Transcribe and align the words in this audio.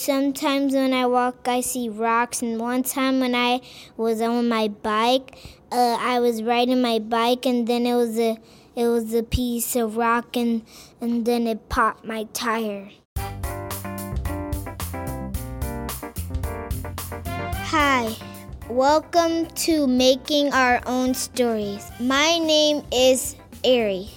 Sometimes 0.00 0.72
when 0.72 0.94
I 0.94 1.04
walk, 1.04 1.46
I 1.46 1.60
see 1.60 1.90
rocks. 1.90 2.40
And 2.40 2.58
one 2.58 2.82
time 2.82 3.20
when 3.20 3.34
I 3.34 3.60
was 3.98 4.22
on 4.22 4.48
my 4.48 4.68
bike, 4.68 5.36
uh, 5.70 5.98
I 6.00 6.20
was 6.20 6.42
riding 6.42 6.80
my 6.80 6.98
bike, 6.98 7.44
and 7.44 7.66
then 7.66 7.84
it 7.84 7.94
was 7.94 8.18
a 8.18 8.38
it 8.74 8.86
was 8.86 9.12
a 9.12 9.22
piece 9.22 9.76
of 9.76 9.98
rock, 9.98 10.38
and 10.38 10.64
and 11.02 11.26
then 11.26 11.46
it 11.46 11.68
popped 11.68 12.06
my 12.06 12.24
tire. 12.32 12.88
Hi, 17.68 18.16
welcome 18.70 19.44
to 19.66 19.86
Making 19.86 20.54
Our 20.54 20.80
Own 20.86 21.12
Stories. 21.12 21.92
My 22.00 22.38
name 22.38 22.86
is 22.90 23.36
Ari, 23.66 24.08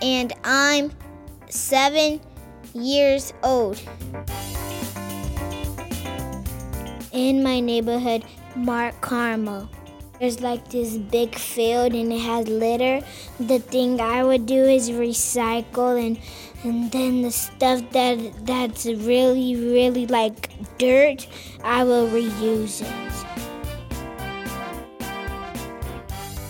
and 0.00 0.32
I'm 0.44 0.92
seven 1.50 2.20
years 2.76 3.32
old. 3.42 3.80
In 7.12 7.42
my 7.42 7.60
neighborhood, 7.60 8.24
Mark 8.54 9.00
Carmel. 9.00 9.68
There's 10.20 10.40
like 10.40 10.68
this 10.68 10.96
big 10.96 11.34
field 11.34 11.92
and 11.92 12.10
it 12.12 12.20
has 12.20 12.48
litter. 12.48 13.02
The 13.38 13.58
thing 13.58 14.00
I 14.00 14.24
would 14.24 14.46
do 14.46 14.64
is 14.64 14.90
recycle 14.90 16.00
and 16.00 16.18
and 16.64 16.90
then 16.90 17.20
the 17.22 17.30
stuff 17.30 17.82
that 17.90 18.18
that's 18.46 18.86
really 18.86 19.56
really 19.56 20.06
like 20.06 20.50
dirt, 20.78 21.26
I 21.62 21.84
will 21.84 22.08
reuse 22.08 22.80
it. 22.80 23.16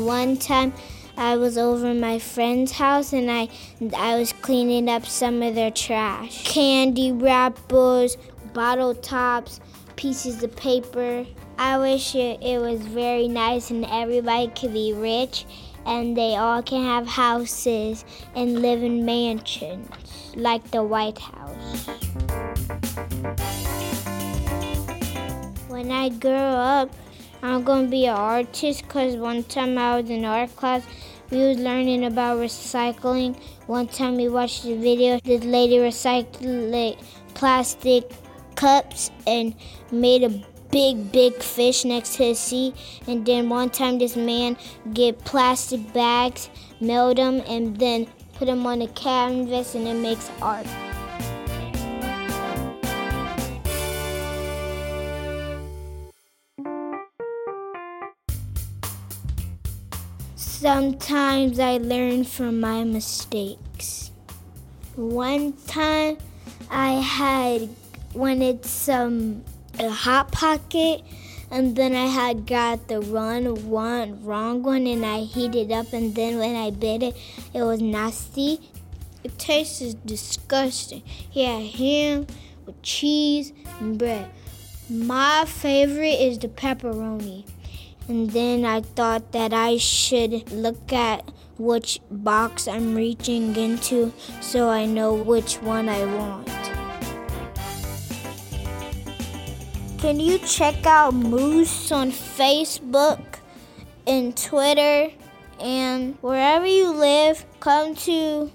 One 0.00 0.38
time 0.38 0.72
I 1.16 1.36
was 1.36 1.58
over 1.58 1.92
my 1.94 2.18
friend's 2.18 2.72
house 2.72 3.12
and 3.12 3.30
I 3.30 3.48
I 3.96 4.16
was 4.16 4.32
cleaning 4.32 4.88
up 4.88 5.06
some 5.06 5.42
of 5.42 5.54
their 5.54 5.70
trash. 5.70 6.44
Candy 6.44 7.12
wrappers, 7.12 8.16
bottle 8.52 8.94
tops, 8.94 9.60
pieces 9.96 10.42
of 10.42 10.54
paper. 10.56 11.26
I 11.58 11.78
wish 11.78 12.14
it, 12.14 12.42
it 12.42 12.58
was 12.58 12.80
very 12.80 13.28
nice 13.28 13.70
and 13.70 13.84
everybody 13.84 14.48
could 14.48 14.72
be 14.72 14.92
rich 14.94 15.44
and 15.84 16.16
they 16.16 16.36
all 16.36 16.62
can 16.62 16.84
have 16.84 17.06
houses 17.06 18.04
and 18.34 18.62
live 18.62 18.82
in 18.82 19.04
mansions 19.04 19.88
like 20.34 20.70
the 20.70 20.82
White 20.82 21.18
House. 21.18 21.86
When 25.68 25.90
I 25.90 26.08
grow 26.10 26.32
up, 26.32 26.90
I'm 27.42 27.64
to 27.64 27.90
be 27.90 28.06
an 28.06 28.16
artist 28.16 28.82
because 28.82 29.16
one 29.16 29.44
time 29.44 29.78
I 29.78 30.00
was 30.00 30.10
in 30.10 30.24
art 30.24 30.54
class, 30.56 30.86
we 31.30 31.38
was 31.38 31.58
learning 31.58 32.04
about 32.04 32.38
recycling. 32.38 33.36
One 33.66 33.88
time 33.88 34.16
we 34.16 34.28
watched 34.28 34.64
a 34.64 34.76
video, 34.76 35.18
this 35.24 35.44
lady 35.44 35.76
recycled 35.76 36.98
plastic 37.34 38.10
cups 38.56 39.10
and 39.26 39.54
made 39.90 40.22
a 40.22 40.42
big 40.70 41.10
big 41.10 41.34
fish 41.42 41.84
next 41.84 42.14
to 42.16 42.24
the 42.26 42.34
sea 42.34 42.72
and 43.08 43.26
then 43.26 43.48
one 43.48 43.70
time 43.70 43.98
this 43.98 44.14
man 44.14 44.56
get 44.92 45.18
plastic 45.24 45.92
bags 45.92 46.48
melt 46.80 47.16
them 47.16 47.42
and 47.48 47.76
then 47.78 48.06
put 48.34 48.46
them 48.46 48.64
on 48.66 48.80
a 48.82 48.88
canvas 48.88 49.74
and 49.74 49.88
it 49.88 49.94
makes 49.94 50.30
art 50.40 50.66
sometimes 60.60 61.58
i 61.58 61.78
learn 61.78 62.22
from 62.22 62.60
my 62.60 62.84
mistakes 62.84 64.10
one 64.94 65.54
time 65.66 66.18
i 66.70 66.92
had 66.92 67.66
wanted 68.12 68.62
some 68.66 69.42
a 69.78 69.88
hot 69.88 70.30
pocket 70.30 71.00
and 71.50 71.74
then 71.74 71.94
I 71.94 72.06
had 72.06 72.46
got 72.46 72.88
the 72.88 73.00
wrong 73.00 73.68
one 73.68 74.22
wrong 74.24 74.62
one 74.62 74.86
and 74.86 75.04
I 75.04 75.20
heated 75.20 75.72
up 75.72 75.92
and 75.92 76.14
then 76.14 76.38
when 76.38 76.54
I 76.54 76.70
bit 76.70 77.02
it 77.02 77.16
it 77.54 77.62
was 77.62 77.80
nasty. 77.80 78.60
It 79.24 79.38
tasted 79.38 80.06
disgusting. 80.06 81.02
Yeah, 81.32 81.58
ham 81.58 82.26
with 82.66 82.80
cheese 82.82 83.52
and 83.80 83.98
bread. 83.98 84.30
My 84.88 85.44
favorite 85.46 86.20
is 86.20 86.38
the 86.38 86.48
pepperoni. 86.48 87.46
And 88.10 88.28
then 88.30 88.64
I 88.64 88.80
thought 88.80 89.30
that 89.30 89.52
I 89.52 89.76
should 89.76 90.50
look 90.50 90.92
at 90.92 91.30
which 91.58 92.00
box 92.10 92.66
I'm 92.66 92.96
reaching 92.96 93.54
into 93.54 94.12
so 94.40 94.68
I 94.68 94.84
know 94.84 95.14
which 95.14 95.62
one 95.62 95.88
I 95.88 96.04
want. 96.16 96.48
Can 100.00 100.18
you 100.18 100.38
check 100.38 100.84
out 100.86 101.14
Moose 101.14 101.92
on 101.92 102.10
Facebook 102.10 103.22
and 104.08 104.36
Twitter 104.36 105.12
and 105.60 106.18
wherever 106.20 106.66
you 106.66 106.90
live? 106.90 107.44
Come 107.60 107.94
to 107.94 108.50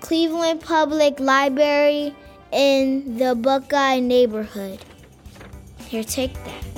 Cleveland 0.00 0.62
Public 0.62 1.20
Library 1.20 2.16
in 2.52 3.18
the 3.18 3.34
Buckeye 3.34 4.00
neighborhood. 4.00 4.80
Here, 5.88 6.02
take 6.02 6.34
that. 6.44 6.75